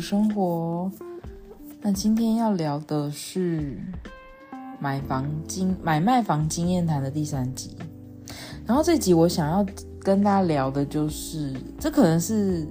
[0.00, 0.90] 生活。
[1.82, 3.78] 那今天要聊的是
[4.78, 7.76] 买房经买卖房经验谈的第三集。
[8.66, 9.66] 然后这集我想要
[10.00, 12.66] 跟大家聊的就是，这可能是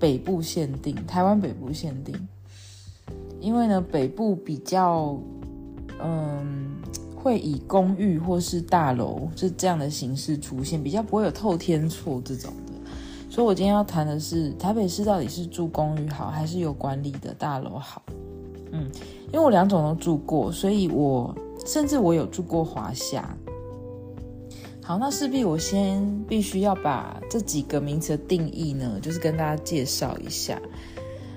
[0.00, 2.14] 北部限定，台湾北部限定，
[3.40, 5.18] 因为呢北部比较
[6.02, 6.74] 嗯
[7.14, 12.52] 会以公寓或是大楼就这样的形式出现，比较不会有透天厝这种。
[13.34, 18.00] 所以，我今天要谈的是台北市到底是住公寓好，还是有管理的大楼好？
[18.70, 18.88] 嗯，
[19.32, 21.34] 因为我两种都住过，所以我
[21.66, 23.36] 甚至我有住过华厦。
[24.84, 30.62] 好，那势必我先必须要把这几个名词的定义呢，就是跟大家介绍一下。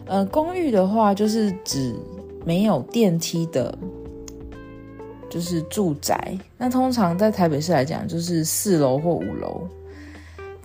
[0.06, 1.96] 呃，公寓的话，就是指
[2.46, 3.76] 没有电梯的，
[5.32, 6.38] 就是住宅。
[6.60, 9.68] 那通常在台北市来讲，就是四楼或五楼。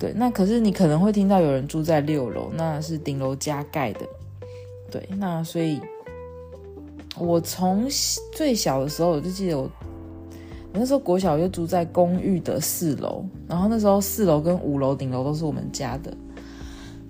[0.03, 4.01] 对，那可是你可能会听到有人住在六楼，那是顶楼加盖的。
[4.91, 5.81] 对，那所以，
[7.17, 7.87] 我从
[8.33, 9.71] 最小的时候我就记得我，我
[10.73, 16.13] 那时候国小就住在公寓的四楼，然后那时候四楼跟五楼顶楼都是我们家的，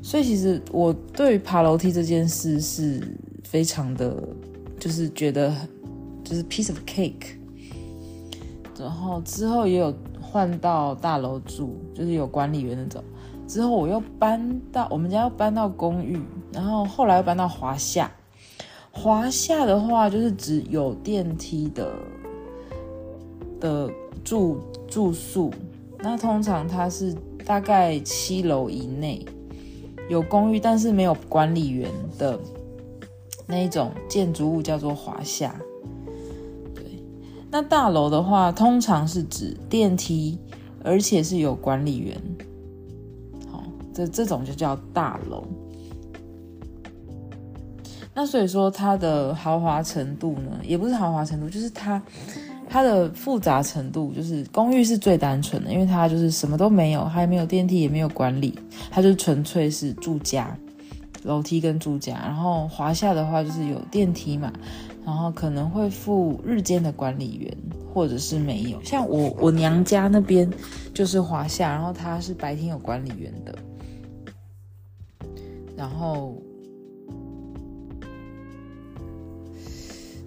[0.03, 3.01] 所以其实我对于爬楼梯这件事是
[3.43, 4.23] 非常的，
[4.79, 5.51] 就是觉得
[6.23, 7.39] 就是 piece of cake，
[8.79, 9.95] 然后之后也有。
[10.33, 13.05] 换到大楼住，就是有管理员那种。
[13.47, 16.19] 之后我又搬到我们家，又搬到公寓，
[16.51, 18.11] 然后后来又搬到华夏。
[18.91, 21.93] 华夏的话，就是指有电梯的
[23.61, 23.91] 的
[24.25, 25.53] 住住宿。
[25.99, 29.27] 那通常它是大概七楼以内
[30.09, 32.41] 有公寓，但是没有管理员的
[33.47, 35.55] 那一种建筑物，叫做华夏。
[37.53, 40.39] 那大楼的话，通常是指电梯，
[40.83, 42.19] 而且是有管理员。
[43.51, 45.45] 好，这这种就叫大楼。
[48.15, 52.03] 那所以说，它的豪华程度呢，也不是豪华程度，就是它
[52.71, 58.59] 它的复杂程度，就是公寓是最单纯的，因为它就是什么都没有，还没有电梯，也没有管理，
[58.91, 60.57] 它就纯粹是住家，
[61.23, 62.15] 楼梯跟住家。
[62.15, 64.53] 然后华夏的话，就是有电梯嘛。
[65.05, 67.57] 然后可能会附日间的管理员，
[67.93, 68.81] 或者是没有。
[68.85, 70.49] 像我我娘家那边
[70.95, 73.59] 就是华夏，然后他是白天有管理员的。
[75.77, 76.41] 然后，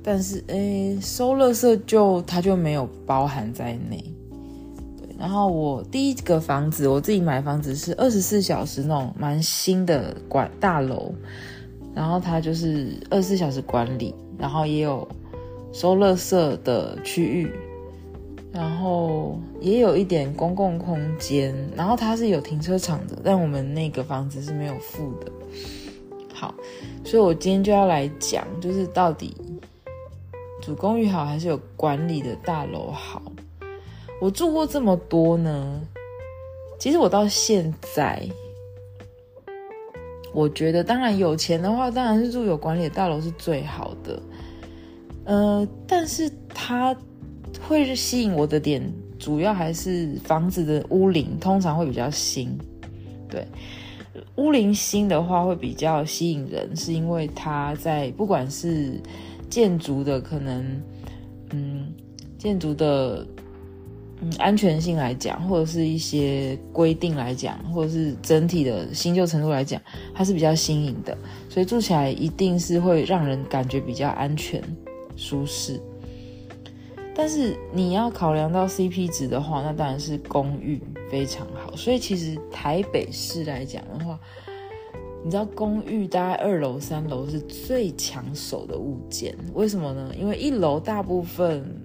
[0.04, 4.04] 但是诶，收垃圾就他就没有包含在内。
[5.18, 11.14] 然后我第一个房子，我自己买房子是二十四小时那种蛮新的管大楼，
[11.94, 14.14] 然后它就是二十四小时管理。
[14.38, 15.08] 然后也有
[15.72, 17.50] 收垃圾的区域，
[18.52, 25.32] 然后也有一点公共空间，然后它是有停车场的，但我们那个房子是没有付的。
[26.34, 26.54] 好，
[27.06, 29.34] 所以我今天就要来讲，就是到底
[30.62, 33.22] 主公寓好还是有管理的大楼好？
[34.22, 35.82] 我住过这么多呢，
[36.80, 38.28] 其实我到现在。
[40.34, 44.22] 我觉得，当然有钱的话，当然是住有管理的大楼是最好的。
[45.24, 46.94] 呃，但是它
[47.62, 52.58] 会吸引我的点，主要还是房子的屋龄通常会比较新。
[53.30, 53.48] 对，
[54.36, 59.00] 屋龄新的话会比较吸引人，是因为它在不管是
[59.50, 60.82] 建筑的可能，
[61.52, 61.94] 嗯，
[62.38, 63.26] 建筑的。
[64.38, 69.82] 安全性来讲，或者是一些规定来讲，或者是整体的新旧程度来讲，
[70.14, 71.18] 它是比较新颖的，
[71.50, 74.62] 所以住起来一定是会让人感觉比较安全、
[75.16, 75.80] 舒适。
[77.14, 81.76] 但是你要考量到 CP 值的话，那当然是公寓非常好。
[81.76, 84.20] 所以其实台北市来讲的话，
[85.24, 90.14] 你知道公寓大概二楼、三楼是最抢手的物件，为什么呢？
[90.20, 91.85] 因为一楼大部分。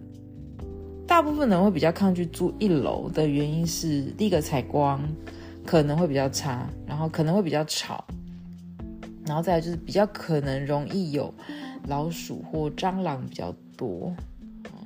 [1.10, 5.03] 大部分人会比较抗拒住一楼的原因是，第一个采光
[5.66, 8.04] 可能会比较差，然后可能会比较吵，
[9.27, 11.34] 然后再来就是比较可能容易有
[11.89, 14.15] 老鼠或蟑螂比较多，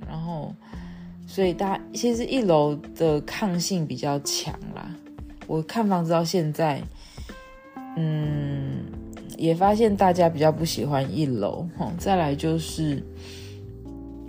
[0.08, 0.54] 然后
[1.26, 4.96] 所以大家其实一楼的抗性比较强啦。
[5.46, 6.82] 我看房子到现在，
[7.98, 8.86] 嗯，
[9.36, 11.68] 也发现大家比较不喜欢一楼。
[11.98, 13.02] 再来就是。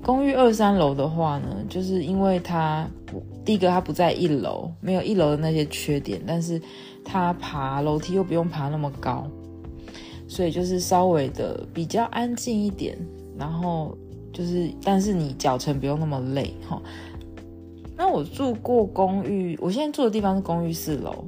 [0.06, 2.88] 公寓二三楼的话呢，就是因为它
[3.44, 6.62] 第一个它不在一楼，没有一楼的那些缺点，但是
[7.04, 9.26] 它爬楼梯又不用爬那么高，
[10.28, 12.96] 所以就是稍微的比较安静一点。
[13.36, 13.98] 然后
[14.32, 16.80] 就是，但是你脚程不用那么累哈。
[17.98, 21.26] 那我住过公寓，我现在住的地方是公寓四楼，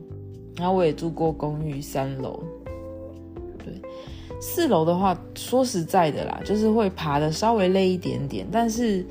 [0.56, 2.44] 然后我也住过公寓三楼。
[3.58, 3.74] 对，
[4.40, 8.48] 四楼的话，说实在的啦，就是会爬的稍微累一点点。
[8.52, 9.06] 但是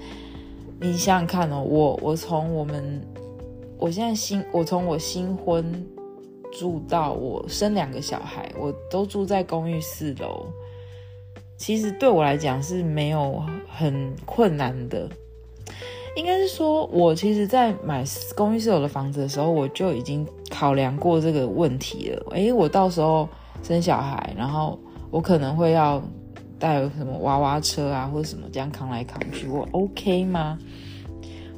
[0.81, 3.01] 你想想看哦，我我从我们
[3.77, 5.85] 我现在新我从我新婚
[6.53, 10.47] 住到我生两个小孩，我都住在公寓四楼。
[11.59, 15.09] 其实对我来讲是没有很困难的。
[16.15, 22.27] 应该是说，我其实，在买公寓四楼的房子的时候，我就已经考量过这个问题了。
[22.31, 23.29] 诶，我到时候
[23.63, 24.79] 生小孩，然后。
[25.11, 26.03] 我可能会要
[26.59, 30.59] 带什么娃娃车啊，或者什么这样扛来扛去，我 OK 吗？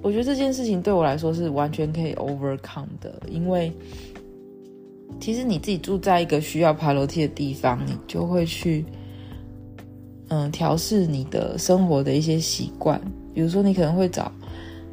[0.02, 3.72] 我觉得这件事情对我来说是完全可以 overcome 的，因为
[5.20, 8.84] 其实你自己住在一个需要爬楼梯的地方，你就会去
[10.28, 13.00] 嗯调试你的生活的一些习惯，
[13.34, 14.30] 比如说你可能会找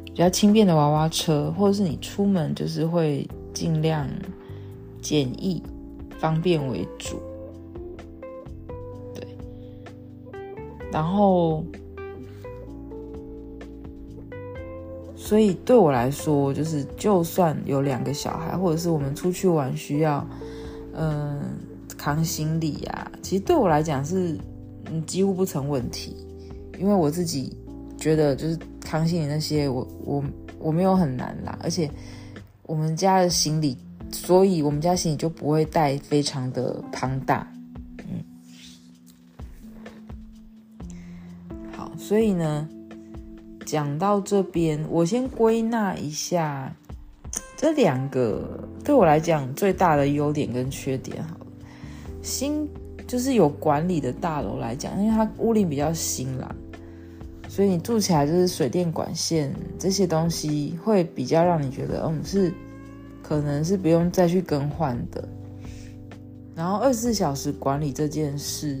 [0.06, 4.08] 比较轻便的娃娃车，或者是你出门就是会尽量
[5.00, 5.62] 简易
[6.18, 7.20] 方便为主。
[10.96, 11.62] 然后，
[15.14, 20.26] 所以对我来说，就是就算有两个小孩，或者是我们出去玩需要，
[20.94, 21.38] 嗯，
[21.98, 24.38] 扛行李啊，其实对我来讲是，
[24.86, 26.16] 嗯，几乎不成问题。
[26.78, 27.54] 因为我自己
[27.98, 30.24] 觉得，就是扛行李那些，我我
[30.58, 31.58] 我没有很难啦。
[31.62, 31.90] 而且
[32.62, 33.76] 我们家的行李，
[34.10, 37.46] 所以我们家行李就不会带非常的庞大。
[42.06, 42.68] 所以呢，
[43.64, 46.72] 讲到这边，我先归纳一下
[47.56, 51.20] 这两个对我来讲最大的优点跟缺点。
[51.24, 51.46] 好了，
[52.22, 52.68] 新
[53.08, 56.54] 就是有管理的大楼来讲，因为它屋龄比较新啦，
[57.48, 62.54] 所以你住起来就是水电管线这些东西会比较让你觉得，嗯，是
[63.20, 65.28] 可能是不用再去更换的。
[66.54, 68.80] 然后二十四小时管理这件事。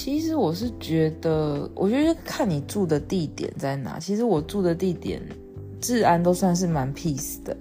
[0.00, 3.98] 其实我是觉得，我觉得看你住的地点在哪。
[3.98, 5.20] 其实我住的地点，
[5.80, 7.54] 治安都算是蛮 peace 的，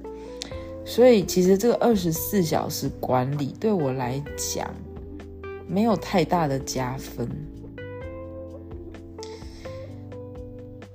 [0.85, 4.71] 所以其实这个二十四小时管理对我来讲
[5.67, 7.27] 没有太大的加分。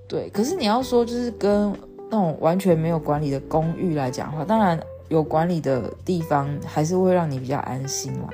[0.06, 1.73] 对，可是你要说就是跟
[2.09, 4.79] 那种完全没有管理的公寓来讲的话，当然
[5.09, 8.31] 有管理的地方还是会让你比较安心嘛。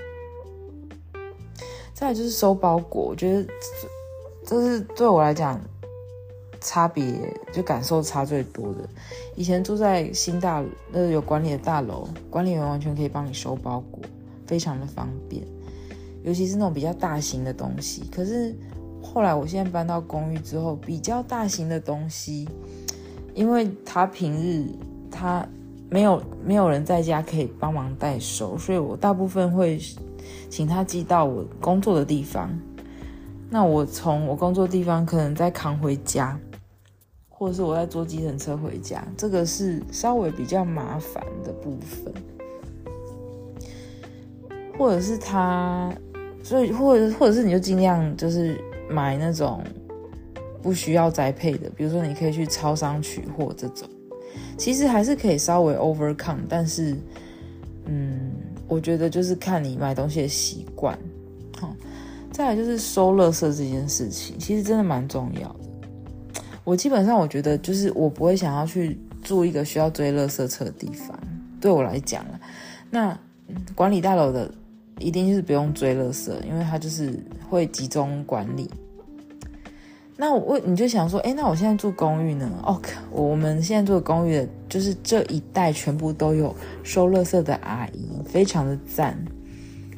[1.99, 3.45] 再就是收包裹，我觉得
[4.47, 5.61] 这是对我来讲
[6.61, 7.13] 差别
[7.53, 8.89] 就感受差最多的。
[9.35, 14.01] 以前住在新大那有管理的大楼，管理员完全可以帮你收包裹，
[14.47, 15.43] 非常的方便，
[16.23, 18.05] 尤其是那种比较大型的东西。
[18.15, 18.55] 可是
[19.03, 22.49] 后来我现在搬到公寓之后，比较大型的东西，
[23.35, 24.65] 因为他平日
[25.11, 25.45] 他
[25.91, 29.81] 没有没有人在家可以帮忙代收，所以我大部分会。
[30.51, 32.51] 请他寄到我工作的地方，
[33.51, 36.39] 那我从我工作地方可能再扛回家，
[37.29, 42.13] 或者是我在坐计程车回家，这个是稍微比较麻烦的部分。
[44.79, 45.93] 或者是他，
[46.43, 49.63] 所以或者或者是你就尽量就是买那种
[50.63, 53.89] 不需要宅配的，比如说你可以去超商取货这种，
[54.57, 56.97] 其实还是可以稍微 overcome，但是
[57.87, 58.33] 嗯。
[58.69, 60.97] 我觉得就是看你买东西的习惯，
[61.59, 61.75] 好，
[62.31, 65.61] 再来就是收垃圾这件事情，其实真的蛮重要的。
[66.65, 71.19] 我基本上我觉得就是我不会想要去住一个需要追垃圾车的地方，
[71.61, 72.39] 对我来讲了。
[72.91, 73.19] 那
[73.75, 74.53] 管理大楼的
[74.99, 78.71] 一定就是不用追垃圾，因为它就是会集中管理。
[80.21, 82.51] 那我你就想说，哎，那我现在住公寓呢？
[82.65, 82.83] 哦，
[83.13, 89.17] 我们现在住公寓的，就是这一带全部都有收垃圾的阿姨，非常的赞。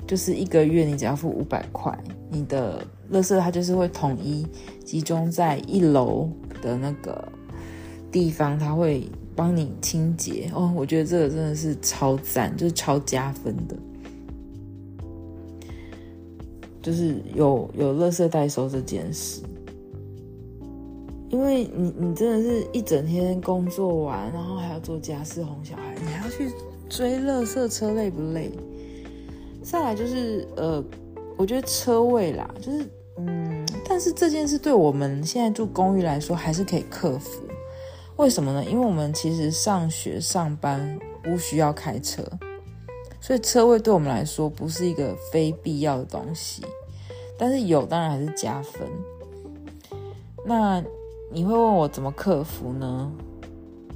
[0.06, 1.98] 就是一个月你只要付五百块，
[2.28, 4.46] 你的垃圾它就是会统一
[4.84, 6.28] 集中在一楼
[6.60, 7.26] 的那个
[8.12, 10.50] 地方，它会帮你清洁。
[10.52, 13.74] 哦，我觉得这个真的是超赞，就是超加分的，
[16.82, 19.40] 就是有有垃圾代收这件事。
[21.30, 26.50] 因为你，你真的是一整天工作完，然后还要做家事、哄小孩，你还要去
[26.88, 28.50] 追垃圾车，累不累？
[29.62, 30.84] 再来就是，呃，
[31.36, 32.84] 我觉得车位啦，就是，
[33.18, 37.42] 嗯，但是这件事对我们现在住公寓来说还是可以克服。
[38.16, 38.64] 为什么呢？
[38.64, 42.24] 因为我们其实上学、上班不需要开车，
[43.20, 46.64] 所以车位对我们来说不是一个非必要的东西。
[47.38, 48.82] 但是有，当然还是加分。
[50.44, 50.82] 那。
[51.32, 53.10] 你会问我怎么克服呢？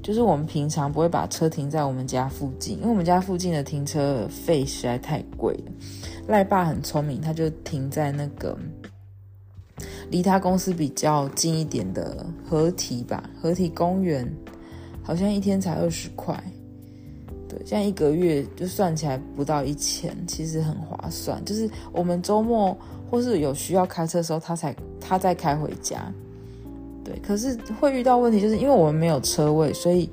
[0.00, 5.72] 就是我们平常不会把车停在我们家附近，因为我们家附近的停车费实在太贵了。
[6.28, 8.56] 赖爸很聪明，他就停在那个
[10.10, 14.30] 离他公司比较近一点的河堤吧，河堤公园，
[15.02, 16.38] 好像一天才二十块。
[17.48, 21.44] 对，这样一个月就算起来不到一千，其实很划算。
[21.44, 22.76] 就是我们周末
[23.10, 26.12] 或是有需要开车的时候，他才他再开回家。
[27.04, 30.08] 对，可是会遇到问题，就是因为我们没有车位，所以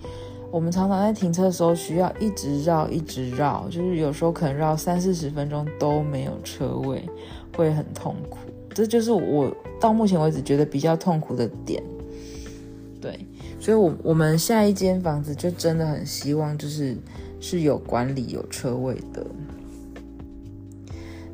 [0.52, 7.08] 我们常常在停车的时候需要一直绕，一直绕，就是有时候可能绕三四十分钟都没有车位，
[7.56, 8.40] 会很痛苦。
[8.74, 11.82] 这就是我到目前为止觉得比较痛苦的点。
[13.00, 13.26] 对，
[13.60, 16.96] 所以我我们下一间房子就真的很希望就是
[17.40, 19.26] 是有管理、有车位的。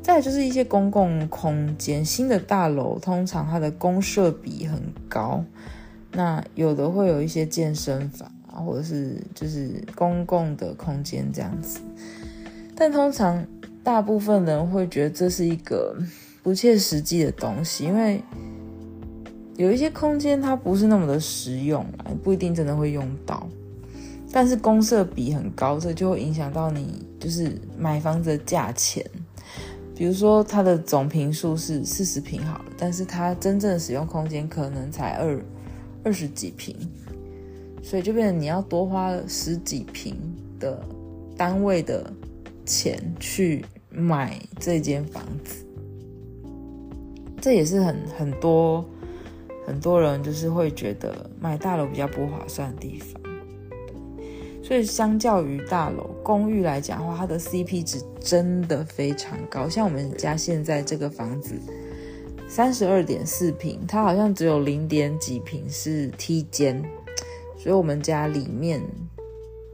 [0.08, 5.44] 再就是一些公共空间，新的大楼通常它的公设比很高，
[6.12, 11.80] 那有的会有一些健身房啊，或者是就是公共的空间这样子，
[12.74, 13.46] 但通常
[13.84, 15.94] 大部分人会觉得这是一个
[16.42, 18.22] 不切实际的东西，因为
[19.56, 21.84] 有一些空间它不是那么的实用，
[22.24, 23.46] 不一定真的会用到，
[24.32, 29.04] 但是公设比很高，这就会影响到你就是买房子的价钱。
[29.98, 35.44] 比如说，它的总坪数是四十坪好了，但是它真正使用空间可能才二
[36.04, 36.76] 二十几坪，
[37.82, 40.16] 所以就变成你要多花十几坪
[40.60, 40.80] 的
[41.36, 42.12] 单位的
[42.64, 45.66] 钱去买这间房子，
[47.40, 48.88] 这也是很很多
[49.66, 53.17] 很多人就是会觉得买大楼比较不划算的地方。
[54.68, 59.66] 所以，相较于大楼公寓来讲的话，它的 CP 值真的非常高。
[59.66, 61.54] 像我们家现在这个房子，
[62.46, 66.84] 三十二点四平，它好像只有零点几平是梯间，
[67.56, 68.78] 所以我们家里面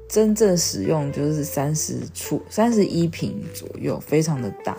[0.08, 4.78] 真正使用就是三十处三十一平左右，非常的大。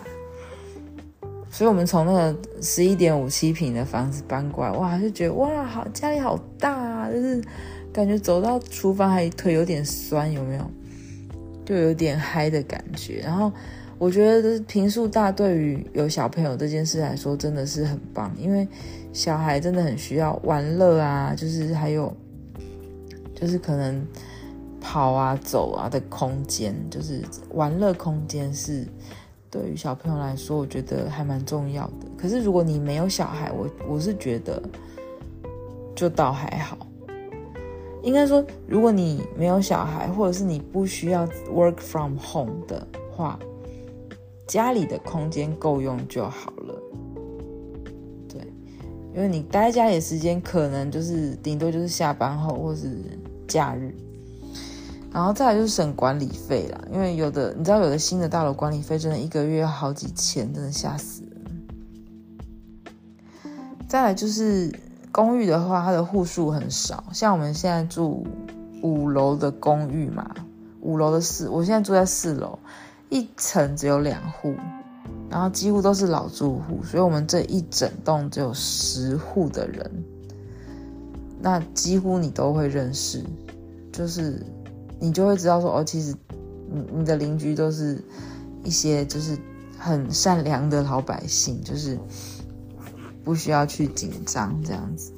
[1.50, 7.44] 所以我们从那个十一点五七平的房子搬过来，哇，就觉得哇，好家里好大啊，就是。
[7.96, 10.70] 感觉走到厨房还腿有点酸，有没有？
[11.64, 13.22] 就有点嗨的感觉。
[13.24, 13.50] 然后
[13.96, 18.68] 我觉得平数大对于有小朋友这件事来说真的是很棒，因为
[19.14, 22.14] 小孩真的很需要玩乐啊，就是还有
[23.34, 24.06] 就是可能
[24.78, 27.22] 跑啊走啊的空间，就是
[27.54, 28.86] 玩乐空间是
[29.50, 32.06] 对于小朋友来说，我觉得还蛮重要的。
[32.18, 34.62] 可是如果你没有小孩，我我是觉得
[35.94, 36.85] 就倒还好。
[38.06, 43.36] 应该说，如果你没有小孩，或者是你不需要 work from home 的话，
[44.46, 46.80] 家里的空间够用就好了。
[48.28, 48.40] 对，
[49.12, 52.96] 因为你待在家里的时间可能就是顶多就是下班后或是
[53.48, 53.92] 假日，
[55.12, 56.80] 然后再来就是省管理费啦。
[56.92, 61.42] 因为有的你知道，有的新的大楼管理费真的一个月要好几千，真的吓死人。
[63.88, 64.72] 再来就是。
[65.12, 68.26] 公寓的话，它的户数很少，像我们现在住
[68.82, 70.28] 五楼的公寓嘛，
[70.82, 72.58] 五楼的四，我现在住在四楼，
[73.08, 74.54] 一层只有两户，
[75.30, 79.90] 然后几乎都是老住户，所以我们这一整栋只有十户的人，
[81.40, 83.24] 那几乎你都会认识，
[83.90, 84.44] 就是
[85.00, 86.14] 你就会知道说，哦，其实
[86.70, 87.98] 你你的邻居都是
[88.62, 89.38] 一些就是
[89.78, 91.98] 很善良的老百姓，就是。
[93.26, 95.12] 不需要去紧张这样子，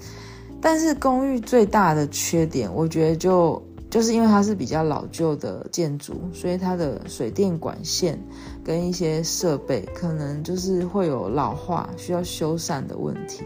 [0.63, 8.19] 但是公寓最大的缺点，我觉得就就是因为它是比较老旧的建筑，所以它的水电管线
[8.65, 13.45] 跟一些设备可能就是会有老化需要修缮的问题。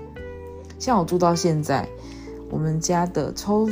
[0.79, 1.89] 像我住到现在，
[2.49, 3.69] 我们家的抽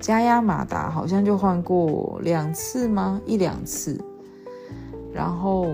[0.00, 3.20] 加压马达好像就换过两次吗？
[3.24, 3.96] 一两次，
[5.12, 5.68] 然后。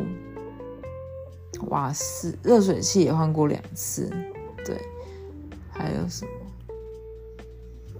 [1.68, 4.10] 瓦斯热水器也换过两次，
[4.64, 4.80] 对，
[5.70, 6.30] 还有什么？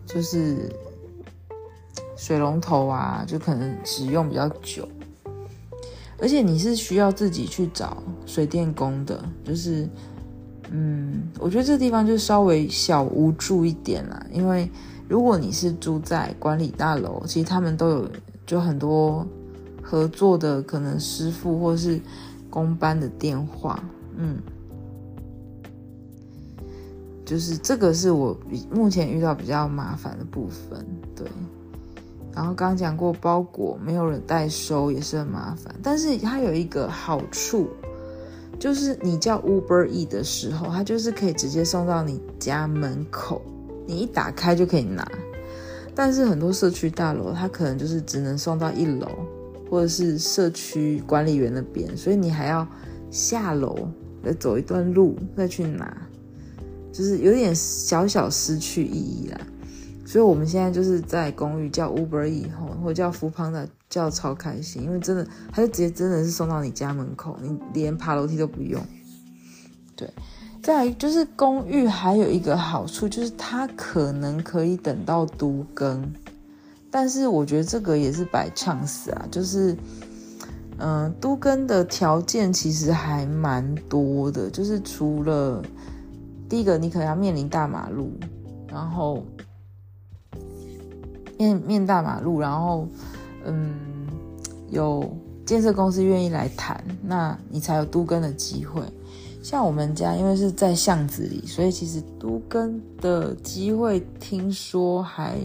[0.07, 0.71] 就是
[2.17, 4.89] 水龙头啊，就可能使用比较久，
[6.19, 9.89] 而且你是需要自己去找水电工的，就是，
[10.71, 14.71] 嗯，我觉得这地方就稍微小无助一点啦，因为
[15.09, 18.11] 如果你是住在管理大楼，其实他们都有
[18.47, 19.27] 就很多
[19.83, 22.01] 合作的可能师傅或是。
[22.55, 23.83] 工班的电话，
[24.17, 24.39] 嗯，
[27.25, 28.39] 就是这个是我
[28.71, 31.27] 目前遇到比较麻烦的部分，对。
[32.33, 37.69] 然后刚刚讲过包裹没有人代收也是很麻烦，但是它有一个好处，
[38.57, 43.43] 就是你叫 Uber E 的时候，它就是可以直接送到你家门口，
[43.85, 45.05] 你一打开就可以拿。
[45.93, 49.09] 但是很多社区大楼，它可能就是只能送到一楼，
[49.75, 52.65] 或者是社区管理员那边，所以你还要
[53.11, 53.77] 下楼
[54.25, 55.93] 再走一段路再去拿，
[56.93, 59.41] 就是有点小小失去意义啦。
[60.07, 68.81] 所以我们现在就是在公寓叫 Uber 以后，或者叫 Foodpanda 叫超开心，因为真的，他就直接真的是送到你家门口，你连爬楼梯都不用。
[69.97, 70.09] 对，
[70.63, 76.15] 再来就是公寓还有一个好处，就是它可能可以等到都更，
[76.95, 79.77] 但是我觉得这个也是 by chance 啊，就是，
[80.79, 85.61] 嗯、都更的条件其实还蛮多的，就是除了
[86.49, 88.13] 第一个，你可能要面临大马路，
[88.69, 89.25] 然后。
[91.37, 92.87] 面面大马路，然后，
[93.45, 93.75] 嗯，
[94.71, 95.05] 有
[95.45, 98.81] 建设公司愿意来谈，那你才有都更的机会。
[99.43, 105.37] 像我们家，因为是在巷子里，所以其实都更的机会听说还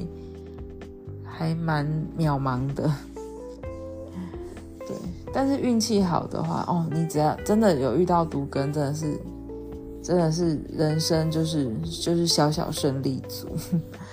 [1.40, 2.92] 还蛮渺茫的。
[4.86, 4.94] 对，
[5.32, 9.18] 但是运气好的话，哦，你只要真的有遇到都更，真的是
[10.04, 11.72] 真的是人生就是
[12.04, 13.48] 就是小小胜利组。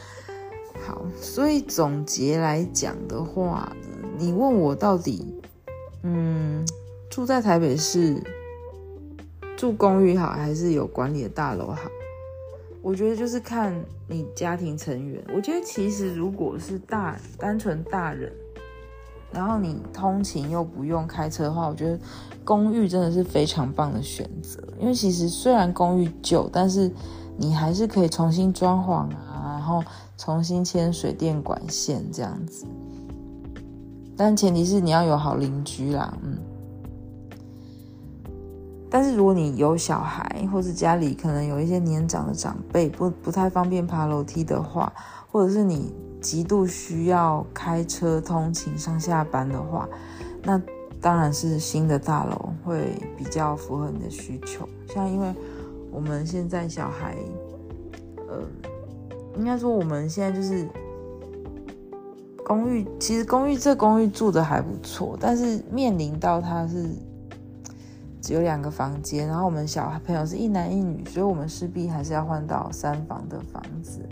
[0.87, 5.35] 好，所以总结来讲的话呢，你问我到底，
[6.05, 6.65] 嗯，
[7.11, 8.23] 住在台北市
[9.57, 11.91] 住公寓好，还是有管理的大楼好？
[12.87, 13.75] 我觉得就是看
[14.07, 15.21] 你家庭成员。
[15.35, 18.33] 我觉得其实如果是大单纯大人，
[19.33, 21.99] 然后你通勤又不用开车的话，我觉得
[22.45, 24.63] 公寓真的是非常棒的选择。
[24.79, 26.89] 因为其实虽然公寓旧，但是
[27.37, 29.83] 你还是可以重新装潢啊，然后。
[30.19, 32.65] 重新牵水电管线这样子，
[34.17, 36.39] 但前提是你要有好邻居啦，嗯。
[38.97, 44.91] 但是如果你有小孩，或是家里可能有一些年长的长辈，不不太方便爬楼梯的话，
[45.31, 49.87] 或者是你极度需要开车通勤上下班的话，
[50.43, 50.59] 那
[50.99, 54.67] 当然是新的大楼会比较符合你的需求。
[54.89, 55.35] 像因为
[55.93, 57.15] 我们现在小孩，
[58.29, 58.41] 呃。
[59.39, 60.67] 应该说，我们现在就是
[62.43, 62.87] 公寓。
[62.99, 66.89] 其实公寓这公寓住的还不错，但是面临到它是
[68.27, 74.05] 只有两个房间，然后我们小朋友是一男一女，所以我们势必还是要换到三房的房子。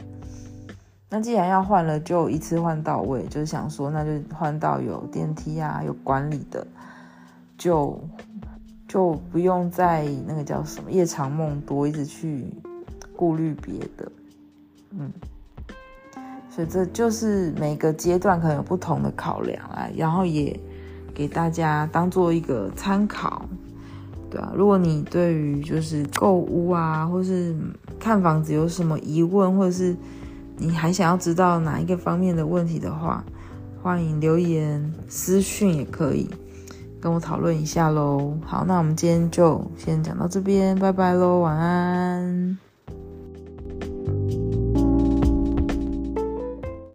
[1.11, 6.64] 那既然要换了，就一次换到位，就是想说，那就换到有电梯啊、有管理的，
[7.59, 7.98] 就
[8.87, 12.46] 就不用再那个叫什么夜长梦多，一直去
[13.16, 14.12] 顾虑别的。
[14.90, 15.12] 嗯，
[16.48, 20.57] 所以这就是每个阶段可能有不同的考量啊，然后也
[21.12, 23.44] 给大家当做一个参考，
[24.35, 24.53] 对啊。
[24.53, 27.55] 如果你对于就是购物啊，或是
[28.01, 29.94] 看房子有什么疑问，或者是
[30.57, 33.25] 你还想要知道哪一个方面的问题的话，
[33.81, 36.29] 欢迎留言私讯也可以
[37.01, 38.37] 跟我讨论一下喽。
[38.44, 42.63] 好，那我们今天就先讲到这边，拜拜喽，晚安。